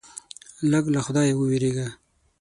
[0.71, 1.87] لږ له خدایه ووېرېږه.